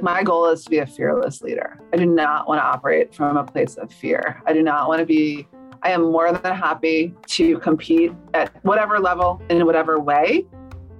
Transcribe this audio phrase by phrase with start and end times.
[0.00, 1.80] My goal is to be a fearless leader.
[1.92, 4.40] I do not want to operate from a place of fear.
[4.46, 5.48] I do not want to be,
[5.82, 10.46] I am more than happy to compete at whatever level in whatever way,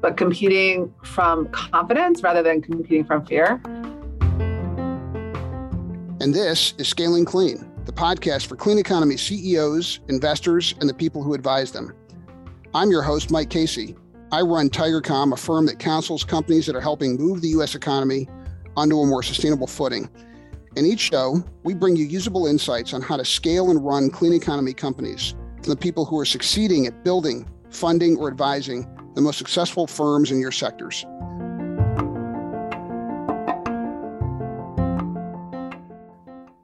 [0.00, 3.60] but competing from confidence rather than competing from fear.
[6.20, 11.22] And this is Scaling Clean, the podcast for clean economy CEOs, investors, and the people
[11.22, 11.92] who advise them.
[12.74, 13.94] I'm your host, Mike Casey.
[14.32, 17.76] I run Tigercomm, a firm that counsels companies that are helping move the U.S.
[17.76, 18.28] economy
[18.76, 20.10] onto a more sustainable footing.
[20.74, 24.32] In each show, we bring you usable insights on how to scale and run clean
[24.32, 29.38] economy companies from the people who are succeeding at building, funding, or advising the most
[29.38, 31.06] successful firms in your sectors.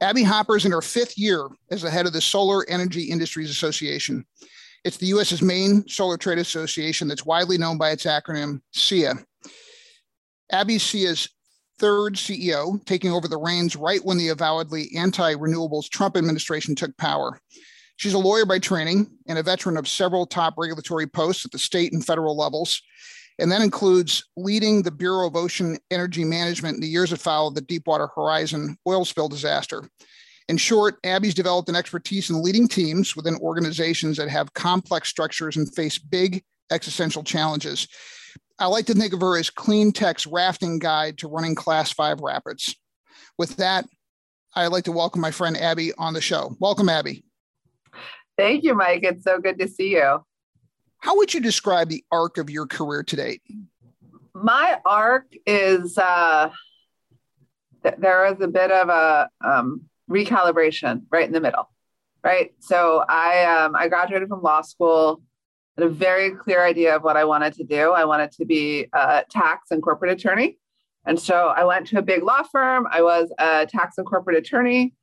[0.03, 3.51] Abby Hopper is in her fifth year as the head of the Solar Energy Industries
[3.51, 4.27] Association.
[4.85, 9.25] It's the US's main solar trade association that's widely known by its acronym SEIA.
[10.51, 11.29] Abby SEIA's
[11.79, 16.97] third CEO, taking over the reins right when the avowedly anti renewables Trump administration took
[16.97, 17.41] power.
[17.97, 21.59] She's a lawyer by training and a veteran of several top regulatory posts at the
[21.59, 22.83] state and federal levels.
[23.39, 27.55] And that includes leading the Bureau of Ocean Energy Management in the years that followed
[27.55, 29.89] the Deepwater Horizon oil spill disaster.
[30.49, 35.57] In short, Abby's developed an expertise in leading teams within organizations that have complex structures
[35.57, 37.89] and face big existential challenges.
[38.59, 42.21] I like to think of her as clean tech's rafting guide to running class five
[42.21, 42.75] rapids.
[43.39, 43.87] With that,
[44.55, 46.57] I'd like to welcome my friend Abby on the show.
[46.61, 47.25] Welcome, Abby.
[48.37, 49.01] Thank you, Mike.
[49.03, 50.25] It's so good to see you.
[50.99, 53.43] How would you describe the arc of your career to date?
[54.35, 56.51] My arc is uh,
[57.83, 61.71] th- there is a bit of a um, recalibration right in the middle,
[62.23, 62.53] right?
[62.61, 65.23] So I um, I graduated from law school
[65.77, 67.93] had a very clear idea of what I wanted to do.
[67.93, 70.59] I wanted to be a tax and corporate attorney.
[71.05, 72.87] And so I went to a big law firm.
[72.91, 74.95] I was a tax and corporate attorney.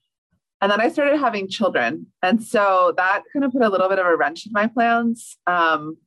[0.61, 2.08] And then I started having children.
[2.21, 5.37] And so that kind of put a little bit of a wrench in my plans.
[5.48, 5.98] Um,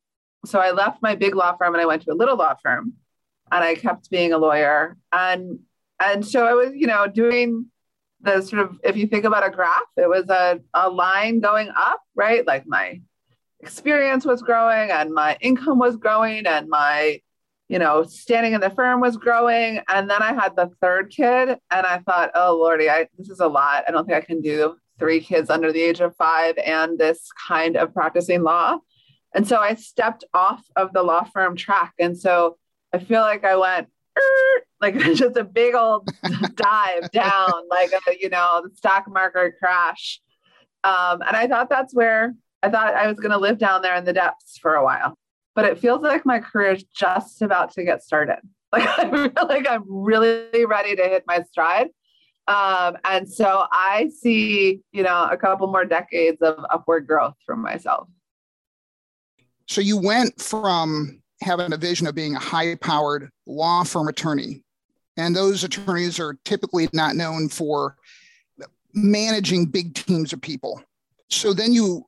[0.45, 2.95] so I left my big law firm and I went to a little law firm
[3.51, 4.97] and I kept being a lawyer.
[5.11, 5.61] And
[6.05, 7.67] and so I was, you know, doing
[8.23, 11.71] the sort of if you think about a graph, it was a, a line going
[11.77, 12.47] up, right?
[12.47, 13.01] Like my
[13.61, 17.21] experience was growing and my income was growing and my
[17.69, 19.81] you know standing in the firm was growing.
[19.89, 23.41] And then i had the third kid and i thought oh lordy I, this is
[23.41, 23.85] a lot.
[23.87, 27.29] I don't think i can do three kids under the age of five and this
[27.49, 28.79] kind of practicing law.
[29.35, 31.93] And so i stepped off of the law firm track.
[31.99, 32.59] And so
[32.93, 33.89] i feel like i went
[34.83, 36.09] like just a big old
[36.55, 40.21] dive down like a you know the stock market crash
[40.85, 43.97] um, and i thought that's where I thought I was going to live down there
[43.97, 45.15] in the depths for a while,
[45.55, 48.39] but it feels like my career is just about to get started.
[48.75, 51.89] Like I feel like I'm really ready to hit my stride.
[52.49, 57.55] Um, and so I see, you know, a couple more decades of upward growth for
[57.55, 58.09] myself.
[59.69, 64.63] So you went from having a vision of being a high powered law firm attorney,
[65.17, 67.97] and those attorneys are typically not known for
[68.95, 70.83] managing big teams of people.
[71.31, 72.07] So then you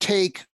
[0.00, 0.44] take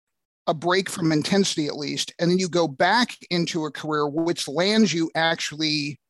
[0.46, 4.48] a break from intensity at least, and then you go back into a career which
[4.48, 6.00] lands you actually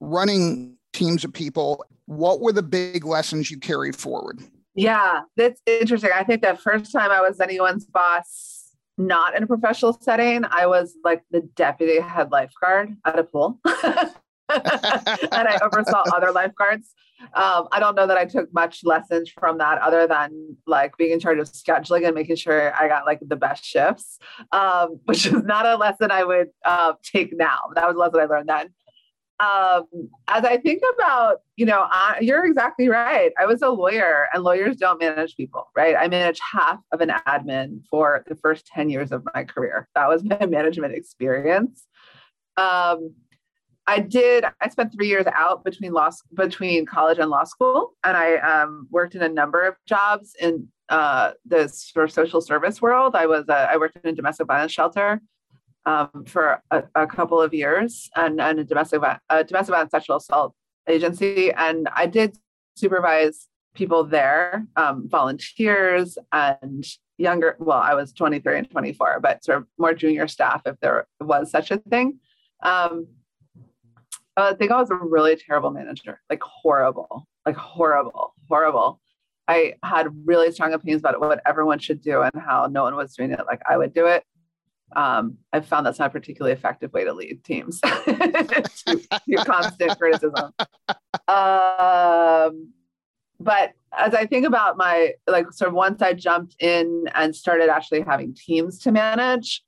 [0.00, 1.84] running teams of people.
[2.06, 4.40] What were the big lessons you carried forward?
[4.74, 6.10] Yeah, that's interesting.
[6.14, 10.66] I think that first time I was anyone's boss, not in a professional setting, I
[10.66, 13.60] was like the deputy head lifeguard at a pool.
[14.48, 16.94] and I oversaw other lifeguards.
[17.34, 21.12] Um, I don't know that I took much lessons from that other than like being
[21.12, 24.18] in charge of scheduling and making sure I got like the best shifts,
[24.52, 27.58] um, which is not a lesson I would uh, take now.
[27.74, 28.68] That was a lesson I learned then.
[29.40, 33.32] Um, as I think about, you know, I, you're exactly right.
[33.38, 35.96] I was a lawyer and lawyers don't manage people, right?
[35.98, 39.88] I managed half of an admin for the first 10 years of my career.
[39.96, 41.84] That was my management experience.
[42.56, 43.14] Um,
[43.86, 44.44] I did.
[44.60, 48.88] I spent three years out between law between college and law school, and I um,
[48.90, 53.14] worked in a number of jobs in uh, the sort of social service world.
[53.14, 55.20] I was uh, I worked in a domestic violence shelter
[55.86, 60.16] um, for a, a, couple of years, and, and a domestic a domestic violence sexual
[60.16, 60.54] assault
[60.88, 62.38] agency, and I did
[62.76, 66.86] supervise people there, um, volunteers and
[67.18, 67.56] younger.
[67.58, 71.50] Well, I was 23 and 24, but sort of more junior staff, if there was
[71.50, 72.18] such a thing.
[72.62, 73.08] Um,
[74.36, 79.00] I think I was a really terrible manager, like horrible, like horrible, horrible.
[79.46, 83.14] I had really strong opinions about what everyone should do and how no one was
[83.14, 84.24] doing it like I would do it.
[84.96, 87.80] um, I've found that's not a particularly effective way to lead teams.
[89.26, 90.52] Your constant criticism.
[91.28, 92.72] Um,
[93.40, 97.68] but as I think about my like sort of once I jumped in and started
[97.68, 99.62] actually having teams to manage,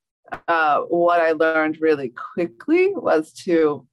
[0.48, 3.86] uh, what I learned really quickly was to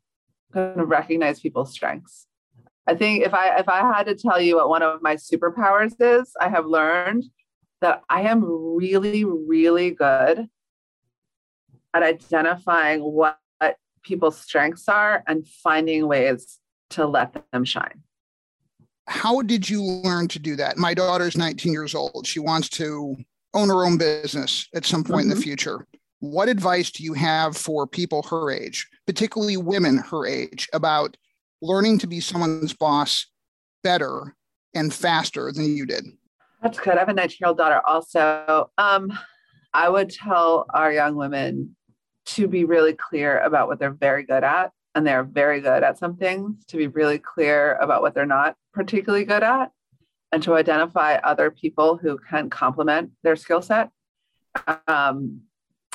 [0.53, 2.27] kind of recognize people's strengths.
[2.85, 5.93] I think if I if I had to tell you what one of my superpowers
[5.99, 7.23] is, I have learned
[7.81, 10.47] that I am really, really good
[11.93, 13.37] at identifying what
[14.03, 16.59] people's strengths are and finding ways
[16.91, 18.03] to let them shine.
[19.07, 20.77] How did you learn to do that?
[20.77, 22.25] My daughter's 19 years old.
[22.25, 23.15] She wants to
[23.53, 25.23] own her own business at some point mm-hmm.
[25.23, 25.43] in the mm-hmm.
[25.43, 25.87] future.
[26.19, 31.17] What advice do you have for people her age, particularly women her age, about
[31.61, 33.27] learning to be someone's boss
[33.83, 34.35] better
[34.73, 36.05] and faster than you did?
[36.61, 36.95] That's good.
[36.95, 38.71] I have a 19 year old daughter also.
[38.77, 39.11] Um,
[39.73, 41.75] I would tell our young women
[42.25, 44.71] to be really clear about what they're very good at.
[44.95, 48.55] And they're very good at some things, to be really clear about what they're not
[48.73, 49.71] particularly good at,
[50.31, 53.89] and to identify other people who can complement their skill set.
[54.87, 55.41] Um,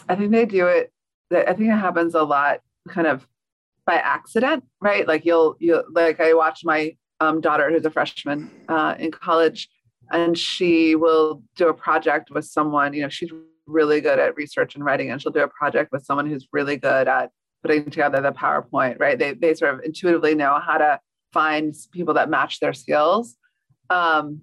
[0.08, 0.92] I think they do it,
[1.30, 3.26] I think it happens a lot kind of
[3.86, 5.06] by accident, right?
[5.06, 9.68] Like you'll, you like I watched my um, daughter who's a freshman uh, in college
[10.10, 13.30] and she will do a project with someone, you know, she's
[13.66, 16.76] really good at research and writing and she'll do a project with someone who's really
[16.76, 17.30] good at
[17.62, 19.18] putting together the PowerPoint, right?
[19.18, 21.00] They, they sort of intuitively know how to
[21.32, 23.36] find people that match their skills.
[23.90, 24.42] Um,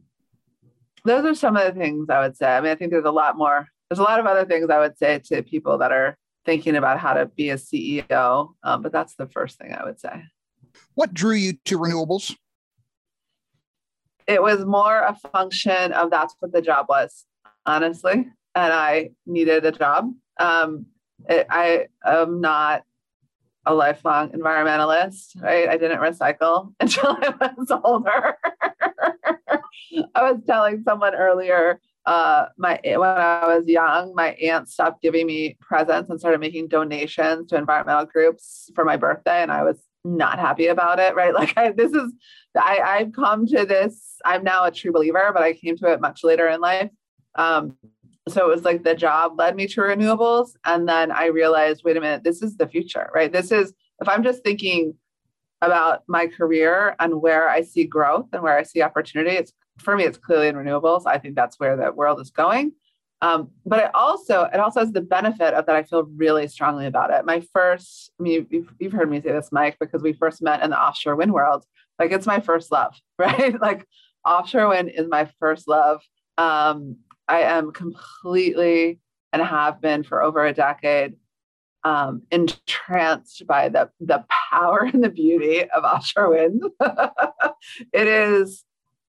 [1.06, 2.48] those are some of the things I would say.
[2.48, 4.80] I mean, I think there's a lot more, there's a lot of other things I
[4.80, 8.92] would say to people that are thinking about how to be a CEO, um, but
[8.92, 10.24] that's the first thing I would say.
[10.94, 12.36] What drew you to renewables?
[14.28, 17.26] It was more a function of that's what the job was,
[17.66, 20.14] honestly and I needed a job.
[20.40, 20.88] Um,
[21.30, 22.84] it, I am not
[23.66, 25.68] a lifelong environmentalist, right?
[25.68, 28.38] I didn't recycle until I was older.
[30.16, 35.26] I was telling someone earlier, uh, my when I was young, my aunt stopped giving
[35.26, 39.78] me presents and started making donations to environmental groups for my birthday, and I was
[40.04, 41.16] not happy about it.
[41.16, 41.34] Right?
[41.34, 42.14] Like I, this is,
[42.56, 44.18] I, I've come to this.
[44.24, 46.90] I'm now a true believer, but I came to it much later in life.
[47.36, 47.76] Um,
[48.28, 51.96] so it was like the job led me to renewables and then i realized wait
[51.96, 53.72] a minute this is the future right this is
[54.02, 54.96] if i'm just thinking
[55.62, 59.96] about my career and where i see growth and where i see opportunity it's for
[59.96, 61.04] me it's clearly in renewables.
[61.06, 62.74] I think that's where the world is going.
[63.22, 66.86] Um, but it also it also has the benefit of that i feel really strongly
[66.86, 67.26] about it.
[67.26, 70.62] My first i mean you've, you've heard me say this mike because we first met
[70.62, 71.66] in the offshore wind world.
[71.98, 73.60] Like it's my first love right?
[73.60, 73.88] Like
[74.26, 76.02] offshore wind is my first love.
[76.38, 76.98] Um,
[77.28, 79.00] I am completely
[79.32, 81.16] and have been for over a decade
[81.86, 86.64] um, entranced by the, the power and the beauty of offshore wind.
[87.94, 88.64] it is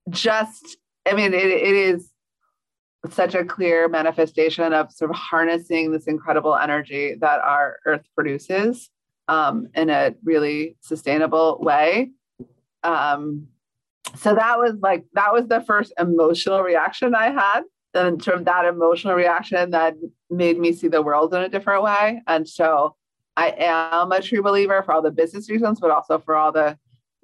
[0.09, 2.11] just, I mean, it, it is
[3.09, 8.89] such a clear manifestation of sort of harnessing this incredible energy that our earth produces
[9.27, 12.11] um, in a really sustainable way.
[12.83, 13.47] Um,
[14.15, 17.61] so that was like, that was the first emotional reaction I had
[17.93, 19.95] and sort of that emotional reaction that
[20.29, 22.21] made me see the world in a different way.
[22.27, 22.95] And so
[23.35, 26.77] I am a true believer for all the business reasons, but also for all the,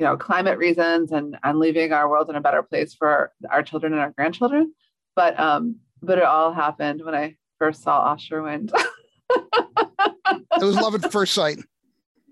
[0.03, 3.63] you know, climate reasons and and leaving our world in a better place for our
[3.63, 4.73] children and our grandchildren.
[5.15, 8.71] But um, but it all happened when I first saw offshore wind.
[9.29, 11.59] it was love at first sight.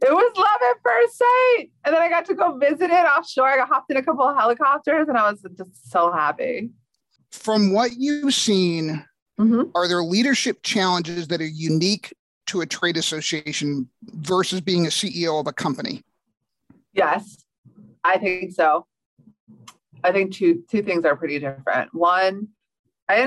[0.04, 1.72] It was love at first sight.
[1.86, 3.48] And then I got to go visit it offshore.
[3.48, 6.72] I got hopped in a couple of helicopters and I was just so happy
[7.32, 9.06] from what you've seen,
[9.40, 9.64] mm-hmm.
[9.76, 12.14] are there leadership challenges that are unique
[12.48, 16.04] to a trade association versus being a CEO of a company?
[16.94, 17.41] Yes,
[18.04, 18.86] I think so.
[20.04, 21.94] I think two two things are pretty different.
[21.94, 22.48] One,
[23.08, 23.18] I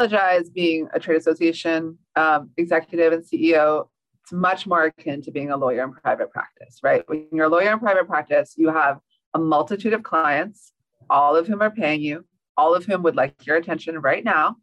[0.00, 3.88] analogize being a trade association um, executive and CEO.
[4.22, 7.02] It's much more akin to being a lawyer in private practice, right?
[7.08, 8.98] When you're a lawyer in private practice, you have
[9.34, 10.72] a multitude of clients,
[11.08, 12.24] all of whom are paying you
[12.60, 14.56] all of whom would like your attention right now,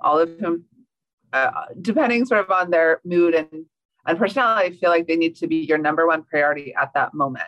[0.00, 0.64] all of whom,
[1.32, 3.66] uh, depending sort of on their mood and,
[4.06, 7.44] and personality, feel like they need to be your number one priority at that moment.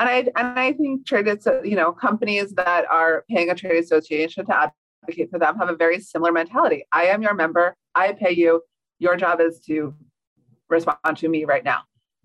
[0.00, 1.28] And I, and I think trade,
[1.62, 4.70] you know, companies that are paying a trade association to
[5.04, 6.86] advocate for them have a very similar mentality.
[6.90, 7.76] I am your member.
[7.94, 8.62] I pay you.
[8.98, 9.94] Your job is to
[10.70, 11.82] respond to me right now.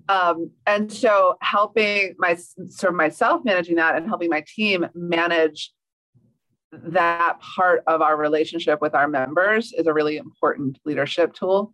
[0.08, 2.36] Um, and so helping my
[2.70, 5.74] sort of myself managing that and helping my team manage
[6.72, 11.74] that part of our relationship with our members is a really important leadership tool.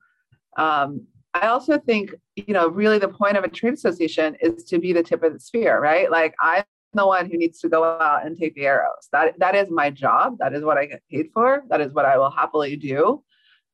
[0.58, 4.80] Um, I also think, you know, really the point of a trade association is to
[4.80, 6.12] be the tip of the spear, right?
[6.12, 9.08] Like I'm the one who needs to go out and take the arrows.
[9.12, 10.38] That that is my job.
[10.40, 11.64] That is what I get paid for.
[11.70, 13.24] That is what I will happily do.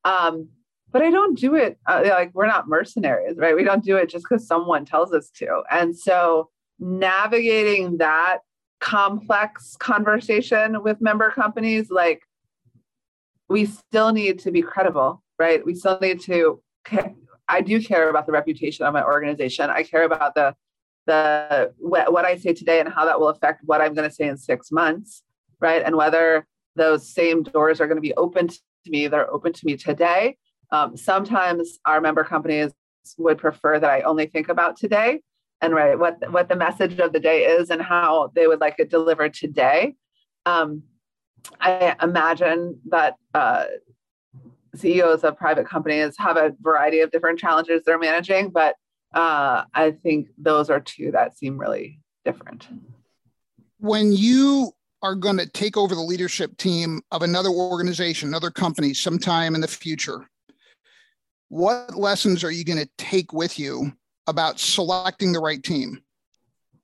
[0.04, 0.48] Um,
[0.90, 3.56] but I don't do it uh, like we're not mercenaries, right?
[3.56, 5.62] We don't do it just because someone tells us to.
[5.70, 8.38] And so navigating that
[8.80, 12.22] complex conversation with member companies, like
[13.48, 15.64] we still need to be credible, right?
[15.64, 16.62] We still need to.
[17.48, 19.70] I do care about the reputation of my organization.
[19.70, 20.54] I care about the
[21.06, 24.28] the what I say today and how that will affect what I'm going to say
[24.28, 25.22] in six months,
[25.58, 25.82] right?
[25.82, 29.66] And whether those same doors are going to be open to me, they're open to
[29.66, 30.36] me today.
[30.70, 32.72] Um, sometimes our member companies
[33.16, 35.22] would prefer that I only think about today
[35.60, 38.76] and right what what the message of the day is and how they would like
[38.78, 39.94] it delivered today.
[40.44, 40.82] Um,
[41.60, 43.64] I imagine that uh,
[44.74, 48.76] CEOs of private companies have a variety of different challenges they're managing, but
[49.14, 52.68] uh, I think those are two that seem really different.
[53.78, 54.72] When you
[55.02, 59.60] are going to take over the leadership team of another organization, another company sometime in
[59.60, 60.28] the future,
[61.48, 63.92] what lessons are you going to take with you
[64.26, 66.02] about selecting the right team?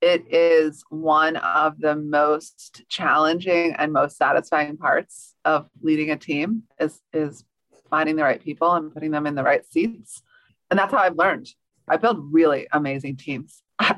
[0.00, 6.64] It is one of the most challenging and most satisfying parts of leading a team
[6.78, 7.44] is, is
[7.94, 10.20] finding the right people and putting them in the right seats.
[10.68, 11.48] And that's how I've learned.
[11.86, 13.62] I build really amazing teams.
[13.78, 13.94] I,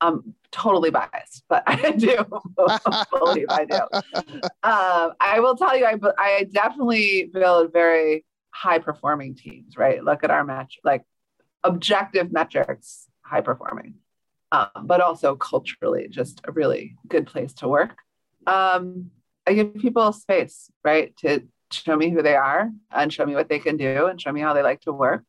[0.00, 2.24] am totally biased, but I do
[3.18, 3.80] believe I do.
[4.62, 10.02] Um, I will tell you, I, I definitely build very high performing teams, right?
[10.02, 11.04] Look at our match, like
[11.62, 13.96] objective metrics, high performing,
[14.52, 17.98] um, but also culturally, just a really good place to work.
[18.46, 19.10] Um,
[19.46, 23.48] I give people space, right, to show me who they are and show me what
[23.48, 25.22] they can do and show me how they like to work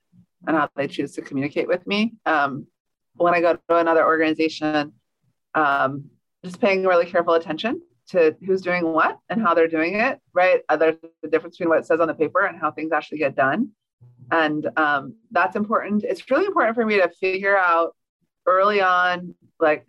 [0.47, 2.13] and how they choose to communicate with me.
[2.25, 2.67] Um,
[3.15, 4.93] when I go to another organization,
[5.55, 6.05] um,
[6.43, 10.61] just paying really careful attention to who's doing what and how they're doing it, right?
[10.69, 13.19] Uh, there's a difference between what it says on the paper and how things actually
[13.19, 13.69] get done.
[14.31, 16.03] And um, that's important.
[16.03, 17.95] It's really important for me to figure out
[18.45, 19.85] early on, like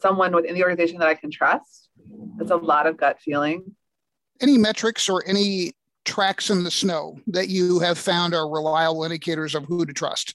[0.00, 1.88] someone within the organization that I can trust.
[2.40, 3.74] It's a lot of gut feeling.
[4.44, 5.72] Any metrics or any
[6.04, 10.34] tracks in the snow that you have found are reliable indicators of who to trust?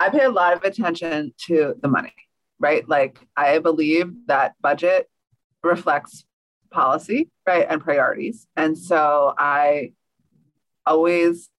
[0.00, 2.14] I pay a lot of attention to the money,
[2.58, 2.88] right?
[2.88, 5.10] Like I believe that budget
[5.62, 6.24] reflects
[6.70, 8.46] policy, right, and priorities.
[8.56, 9.92] And so I
[10.86, 11.50] always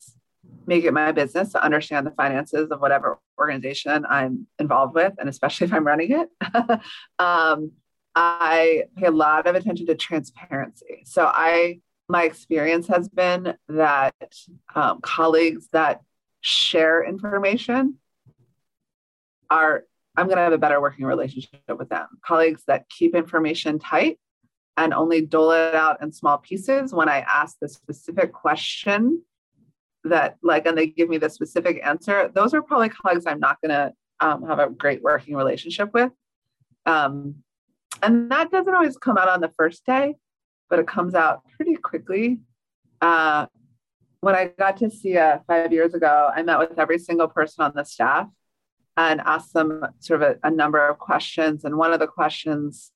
[0.65, 5.29] make it my business to understand the finances of whatever organization I'm involved with, and
[5.29, 6.79] especially if I'm running it.
[7.19, 7.73] um,
[8.15, 11.03] I pay a lot of attention to transparency.
[11.05, 14.13] So I, my experience has been that
[14.75, 16.01] um, colleagues that
[16.41, 17.97] share information
[19.49, 19.83] are
[20.15, 22.07] I'm going to have a better working relationship with them.
[22.23, 24.19] Colleagues that keep information tight
[24.77, 29.23] and only dole it out in small pieces when I ask the specific question
[30.03, 33.59] that, like, and they give me the specific answer, those are probably colleagues I'm not
[33.61, 36.11] going to um, have a great working relationship with.
[36.85, 37.35] Um,
[38.03, 40.15] and that doesn't always come out on the first day,
[40.69, 42.41] but it comes out pretty quickly.
[43.01, 43.47] Uh,
[44.21, 47.73] when I got to SEIA five years ago, I met with every single person on
[47.75, 48.27] the staff
[48.95, 51.65] and asked them sort of a, a number of questions.
[51.65, 52.91] And one of the questions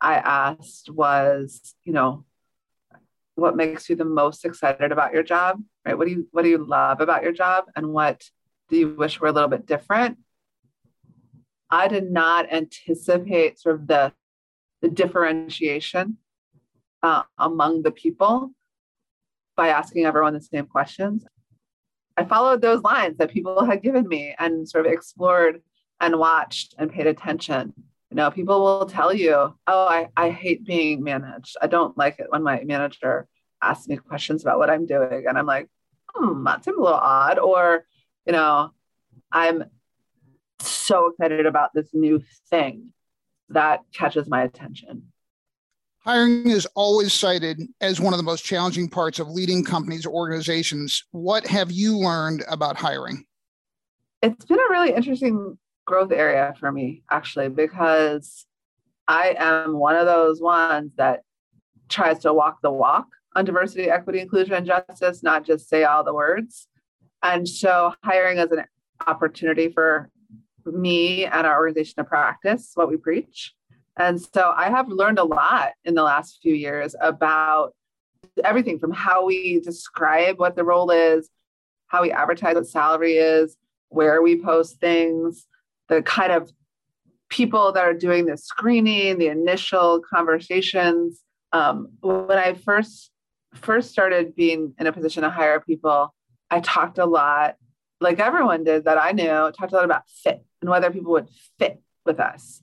[0.00, 2.24] I asked was, you know,
[3.34, 5.96] what makes you the most excited about your job, right?
[5.96, 8.22] What do you what do you love about your job, and what
[8.68, 10.18] do you wish were a little bit different?
[11.70, 14.12] I did not anticipate sort of the
[14.82, 16.18] the differentiation
[17.02, 18.52] uh, among the people
[19.56, 21.24] by asking everyone the same questions.
[22.16, 25.62] I followed those lines that people had given me and sort of explored
[26.00, 27.72] and watched and paid attention.
[28.10, 31.56] You know, people will tell you, oh, I, I hate being managed.
[31.62, 33.28] I don't like it when my manager
[33.62, 35.24] asks me questions about what I'm doing.
[35.28, 35.68] And I'm like,
[36.14, 37.38] hmm, that seems a little odd.
[37.38, 37.84] Or,
[38.26, 38.70] you know,
[39.30, 39.64] I'm
[40.58, 42.92] so excited about this new thing
[43.50, 45.12] that catches my attention.
[46.00, 50.14] Hiring is always cited as one of the most challenging parts of leading companies or
[50.14, 51.04] organizations.
[51.10, 53.24] What have you learned about hiring?
[54.22, 58.46] It's been a really interesting growth area for me, actually, because
[59.06, 61.22] I am one of those ones that
[61.88, 66.04] tries to walk the walk on diversity, equity, inclusion, and justice, not just say all
[66.04, 66.68] the words.
[67.22, 68.64] And so hiring is an
[69.06, 70.10] opportunity for
[70.72, 73.54] me and our organization to practice what we preach
[74.00, 77.74] and so I have learned a lot in the last few years about
[78.42, 81.28] everything from how we describe what the role is,
[81.88, 83.58] how we advertise what salary is,
[83.88, 85.46] where we post things,
[85.88, 86.50] the kind of
[87.28, 91.22] people that are doing the screening, the initial conversations.
[91.52, 93.10] Um, when I first
[93.54, 96.14] first started being in a position to hire people,
[96.50, 97.56] I talked a lot,
[98.00, 101.28] like everyone did that I knew, talked a lot about fit and whether people would
[101.58, 102.60] fit with us.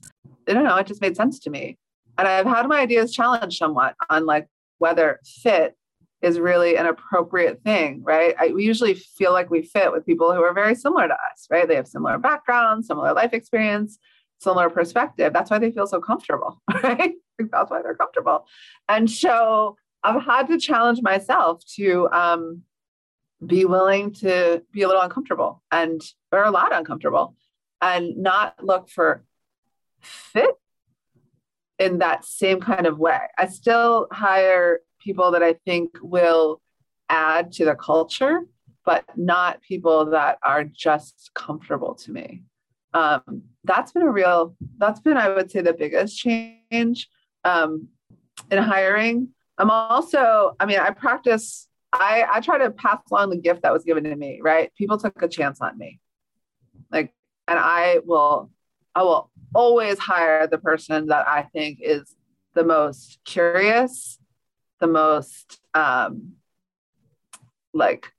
[0.48, 1.78] I don't know, it just made sense to me.
[2.16, 5.76] And I've had my ideas challenged somewhat on like whether fit
[6.20, 8.34] is really an appropriate thing, right?
[8.38, 11.46] I, we usually feel like we fit with people who are very similar to us,
[11.48, 11.68] right?
[11.68, 13.98] They have similar backgrounds, similar life experience,
[14.40, 15.32] similar perspective.
[15.32, 17.14] That's why they feel so comfortable, right?
[17.38, 18.46] That's why they're comfortable.
[18.88, 22.62] And so I've had to challenge myself to um,
[23.44, 26.00] be willing to be a little uncomfortable and
[26.32, 27.36] or a lot uncomfortable
[27.80, 29.24] and not look for
[30.00, 30.56] fit
[31.78, 33.20] in that same kind of way.
[33.36, 36.60] I still hire people that I think will
[37.08, 38.40] add to the culture,
[38.84, 42.42] but not people that are just comfortable to me.
[42.94, 47.08] Um, that's been a real, that's been, I would say, the biggest change
[47.44, 47.88] um,
[48.50, 49.28] in hiring.
[49.58, 53.72] I'm also, I mean, I practice, I, I try to pass along the gift that
[53.72, 54.72] was given to me, right?
[54.76, 56.00] People took a chance on me.
[56.90, 57.14] Like,
[57.46, 58.50] and I will,
[58.94, 62.14] I will always hire the person that I think is
[62.54, 64.18] the most curious,
[64.80, 66.32] the most um,
[67.72, 68.12] like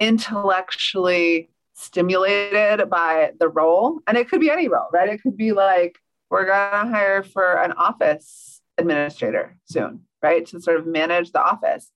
[0.00, 4.00] intellectually stimulated by the role.
[4.06, 5.08] And it could be any role, right?
[5.08, 5.98] It could be like,
[6.30, 10.44] we're going to hire for an office administrator soon, right?
[10.46, 11.90] To sort of manage the office.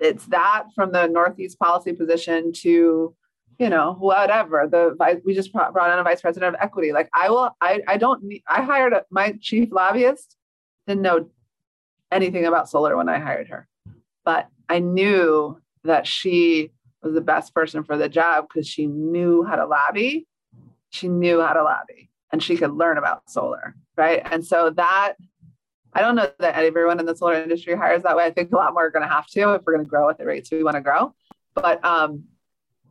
[0.00, 3.14] It's that from the Northeast policy position to
[3.58, 4.68] you know, whatever.
[4.70, 6.92] The we just brought on a vice president of equity.
[6.92, 8.42] Like I will, I I don't need.
[8.46, 10.36] I hired a, my chief lobbyist.
[10.86, 11.30] Didn't know
[12.12, 13.66] anything about solar when I hired her,
[14.24, 19.42] but I knew that she was the best person for the job because she knew
[19.42, 20.26] how to lobby.
[20.90, 24.22] She knew how to lobby, and she could learn about solar, right?
[24.24, 25.14] And so that
[25.92, 28.24] I don't know that everyone in the solar industry hires that way.
[28.24, 30.10] I think a lot more are going to have to if we're going to grow
[30.10, 31.14] at the rates we want to grow.
[31.54, 32.24] But um,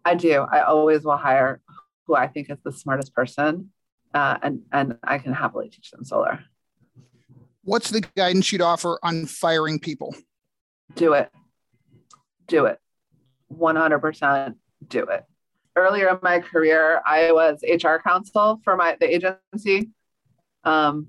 [0.04, 0.46] I do.
[0.52, 1.62] I always will hire
[2.08, 3.72] who I think is the smartest person,
[4.14, 6.44] uh, and and I can happily teach them solar.
[7.64, 10.16] What's the guidance you'd offer on firing people?
[10.96, 11.32] Do it.
[12.48, 12.80] Do it.
[13.48, 14.58] One hundred percent.
[14.88, 15.26] Do it.
[15.76, 19.92] Earlier in my career, I was HR counsel for my the agency.
[20.64, 21.08] Um,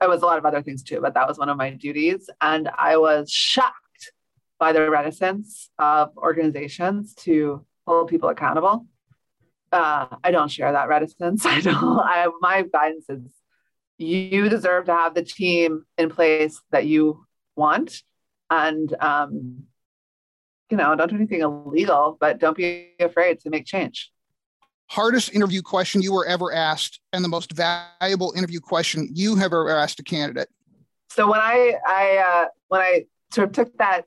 [0.00, 2.30] I was a lot of other things too, but that was one of my duties,
[2.40, 4.12] and I was shocked
[4.58, 8.86] by the reticence of organizations to hold people accountable.
[9.72, 11.44] Uh, I don't share that reticence.
[11.46, 12.00] I don't.
[12.00, 13.22] I, my guidance is
[13.98, 18.02] you deserve to have the team in place that you want,
[18.48, 19.64] and um,
[20.70, 24.10] you know, don't do anything illegal, but don't be afraid to make change.
[24.90, 29.52] Hardest interview question you were ever asked, and the most valuable interview question you have
[29.52, 30.48] ever asked a candidate.
[31.10, 34.06] So when I I uh, when I sort of took that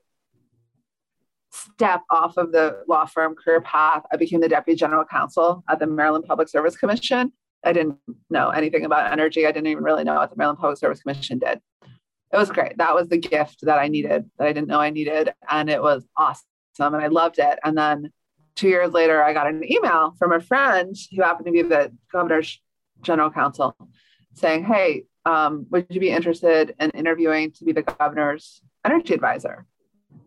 [1.50, 5.78] step off of the law firm career path, I became the deputy general counsel at
[5.78, 7.32] the Maryland Public Service Commission.
[7.64, 7.96] I didn't
[8.28, 9.46] know anything about energy.
[9.46, 11.60] I didn't even really know what the Maryland Public Service Commission did.
[12.32, 12.76] It was great.
[12.76, 15.32] That was the gift that I needed, that I didn't know I needed.
[15.48, 16.44] And it was awesome.
[16.78, 17.58] And I loved it.
[17.64, 18.12] And then
[18.56, 21.92] two years later, I got an email from a friend who happened to be the
[22.12, 22.60] governor's
[23.02, 23.76] general counsel
[24.34, 29.66] saying, Hey, um, would you be interested in interviewing to be the governor's energy advisor?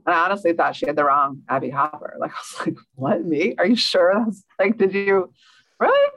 [0.06, 2.16] And I honestly thought she had the wrong Abby Hopper.
[2.20, 3.56] Like, I was like, what, me?
[3.58, 4.26] Are you sure?
[4.60, 5.32] Like, did you
[5.80, 6.12] really?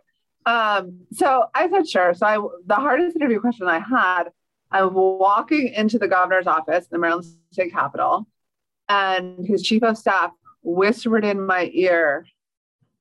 [0.46, 2.14] Um, so I said, sure.
[2.14, 4.24] So I, the hardest interview question I had,
[4.70, 8.26] I'm walking into the governor's office, in the Maryland State Capitol,
[8.88, 12.26] and his chief of staff whispered in my ear,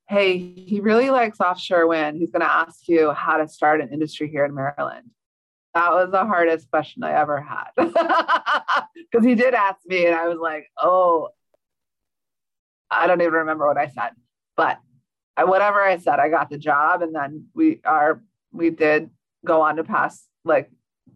[0.10, 2.18] Hey, he really likes offshore wind.
[2.18, 5.12] He's going to ask you how to start an industry here in Maryland.
[5.76, 7.68] That was the hardest question I ever had.
[9.12, 11.30] Because he did ask me, and I was like, oh,
[12.92, 14.12] I don't even remember what I said.
[14.56, 14.80] But
[15.36, 17.02] I, whatever I said, I got the job.
[17.02, 19.10] And then we are, we did
[19.46, 20.70] go on to pass like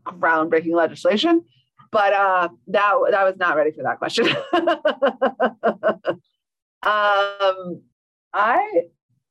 [0.06, 1.43] groundbreaking legislation.
[1.91, 4.27] But uh, that, that was not ready for that question.
[6.86, 7.82] um,
[8.34, 8.84] I,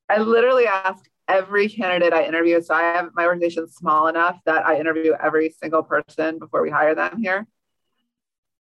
[0.09, 2.61] I literally ask every candidate I interview.
[2.61, 6.71] So I have my organization small enough that I interview every single person before we
[6.71, 7.47] hire them here.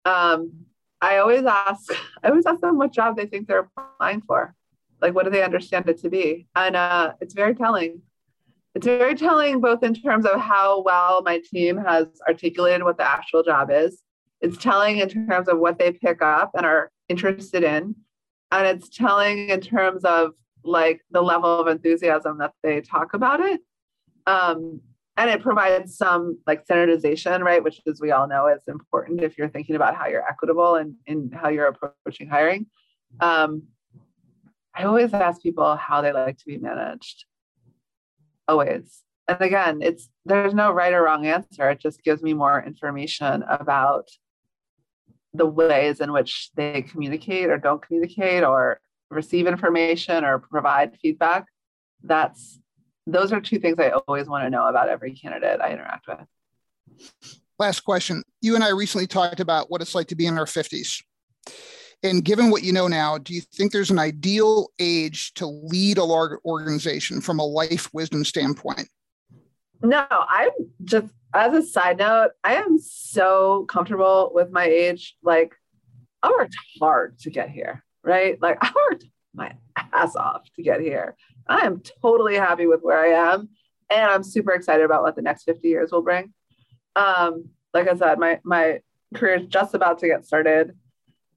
[0.04, 0.52] Um,
[1.00, 4.54] I always ask, I always ask them what job they think they're applying for.
[5.00, 6.46] Like, what do they understand it to be?
[6.54, 8.02] And uh, it's very telling.
[8.74, 13.08] It's very telling both in terms of how well my team has articulated what the
[13.08, 14.02] actual job is.
[14.40, 17.96] It's telling in terms of what they pick up and are interested in.
[18.52, 20.32] And it's telling in terms of
[20.64, 23.60] like the level of enthusiasm that they talk about it.
[24.26, 24.80] Um,
[25.16, 27.62] and it provides some like standardization, right?
[27.62, 30.94] Which, as we all know, is important if you're thinking about how you're equitable and
[31.06, 32.66] in how you're approaching hiring.
[33.20, 33.64] Um,
[34.74, 37.26] I always ask people how they like to be managed.
[38.48, 39.02] Always.
[39.28, 41.68] And again, it's there's no right or wrong answer.
[41.70, 44.08] It just gives me more information about
[45.34, 51.46] the ways in which they communicate or don't communicate or receive information or provide feedback.
[52.02, 52.58] That's
[53.06, 57.10] those are two things I always want to know about every candidate I interact with.
[57.58, 58.22] Last question.
[58.40, 61.02] You and I recently talked about what it's like to be in our 50s.
[62.02, 65.98] And given what you know now, do you think there's an ideal age to lead
[65.98, 68.88] a large organization from a life wisdom standpoint?
[69.82, 70.50] No, I'm
[70.84, 75.16] just, as a side note, I am so comfortable with my age.
[75.22, 75.54] Like,
[76.22, 78.40] I worked hard to get here, right?
[78.40, 79.54] Like, I worked my
[79.92, 81.16] ass off to get here.
[81.48, 83.48] I am totally happy with where I am.
[83.90, 86.32] And I'm super excited about what the next 50 years will bring.
[86.94, 88.80] Um, like I said, my, my
[89.14, 90.70] career is just about to get started.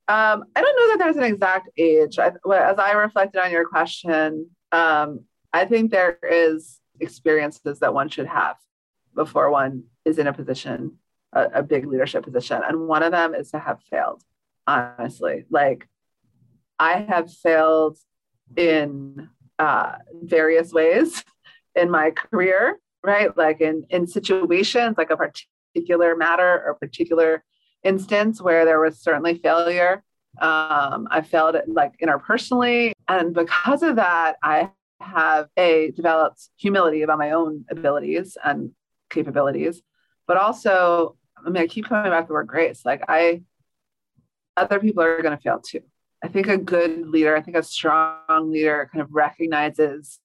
[0.07, 2.19] Um, I don't know that there's an exact age.
[2.19, 5.21] I, as I reflected on your question, um,
[5.53, 8.55] I think there is experiences that one should have
[9.15, 10.97] before one is in a position,
[11.31, 12.61] a, a big leadership position.
[12.67, 14.23] And one of them is to have failed,
[14.67, 15.45] honestly.
[15.49, 15.87] Like
[16.79, 17.97] I have failed
[18.55, 19.29] in
[19.59, 21.23] uh, various ways
[21.75, 23.35] in my career, right?
[23.35, 27.43] Like in, in situations like a particular matter or particular
[27.83, 30.03] instance where there was certainly failure.
[30.41, 32.93] Um, I failed like interpersonally.
[33.07, 34.71] And because of that, I
[35.03, 38.71] have a developed humility about my own abilities and
[39.09, 39.81] capabilities,
[40.27, 42.81] but also, I mean, I keep coming back to the word grace.
[42.85, 43.43] Like I,
[44.57, 45.81] other people are going to fail too.
[46.23, 50.19] I think a good leader, I think a strong leader kind of recognizes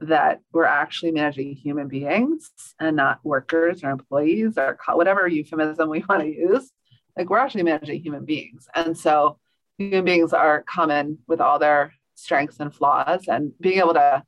[0.00, 6.04] that we're actually managing human beings and not workers or employees or whatever euphemism we
[6.08, 6.70] want to use.
[7.16, 8.66] Like we're actually managing human beings.
[8.74, 9.38] And so
[9.78, 14.22] human beings are common with all their strengths and flaws and being able to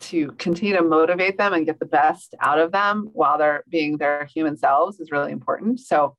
[0.00, 3.96] to continue to motivate them and get the best out of them while they're being
[3.96, 5.80] their human selves is really important.
[5.80, 6.16] So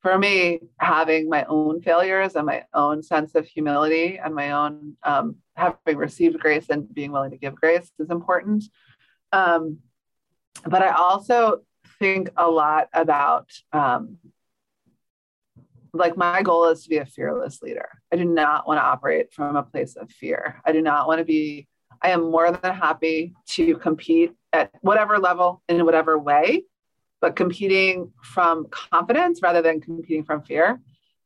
[0.00, 4.96] for me, having my own failures and my own sense of humility and my own
[5.02, 8.62] um, having received grace and being willing to give grace is important.
[9.32, 9.78] Um,
[10.64, 11.62] but I also
[11.98, 14.18] think a lot about um,
[15.98, 17.88] like my goal is to be a fearless leader.
[18.12, 20.60] I do not want to operate from a place of fear.
[20.64, 21.68] I do not want to be,
[22.02, 26.64] I am more than happy to compete at whatever level in whatever way
[27.20, 30.80] but competing from confidence rather than competing from fear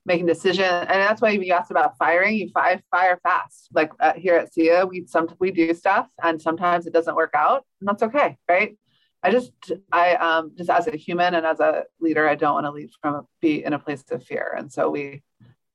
[0.07, 4.15] making decision and that's why you asked about firing you fire fire fast like uh,
[4.15, 7.89] here at SEIA we some we do stuff and sometimes it doesn't work out and
[7.89, 8.77] that's okay right
[9.23, 9.53] I just
[9.93, 12.91] I um just as a human and as a leader I don't want to lead
[13.01, 15.23] from be in a place of fear and so we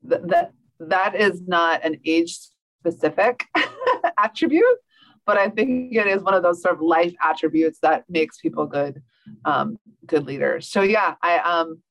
[0.10, 2.38] th- that that is not an age
[2.82, 3.46] specific
[4.18, 4.78] attribute
[5.26, 8.66] but I think it is one of those sort of life attributes that makes people
[8.66, 9.02] good
[9.44, 10.68] um, good leaders.
[10.68, 11.82] So yeah, I um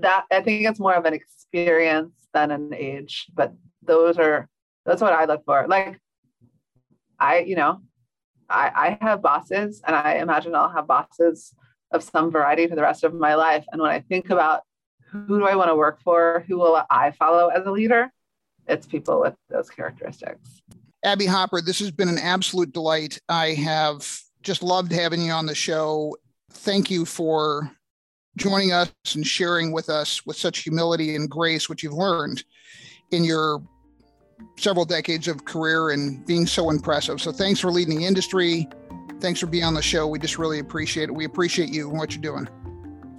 [0.00, 4.48] that I think it's more of an experience than an age, but those are
[4.84, 5.66] that's what I look for.
[5.68, 6.00] Like
[7.18, 7.80] I, you know,
[8.48, 11.54] I, I have bosses and I imagine I'll have bosses
[11.92, 13.64] of some variety for the rest of my life.
[13.72, 14.62] And when I think about
[15.10, 18.10] who do I want to work for, who will I follow as a leader,
[18.66, 20.62] it's people with those characteristics.
[21.04, 23.18] Abby Hopper, this has been an absolute delight.
[23.28, 26.16] I have just loved having you on the show
[26.50, 27.70] thank you for
[28.36, 32.44] joining us and sharing with us with such humility and grace what you've learned
[33.10, 33.62] in your
[34.56, 37.20] several decades of career and being so impressive.
[37.20, 38.68] So thanks for leading the industry.
[39.20, 40.06] Thanks for being on the show.
[40.06, 41.12] We just really appreciate it.
[41.14, 42.48] We appreciate you and what you're doing.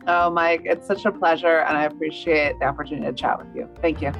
[0.08, 1.60] Oh, Mike, it's such a pleasure.
[1.60, 3.70] And I appreciate the opportunity to chat with you.
[3.82, 4.12] Thank you.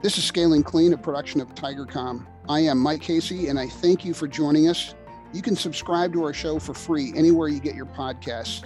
[0.00, 2.26] This is Scaling Clean, a production of Tigercomm.
[2.48, 4.94] I am Mike Casey, and I thank you for joining us.
[5.32, 8.64] You can subscribe to our show for free anywhere you get your podcasts.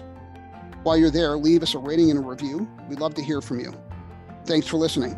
[0.82, 2.68] While you're there, leave us a rating and a review.
[2.88, 3.72] We'd love to hear from you.
[4.44, 5.16] Thanks for listening.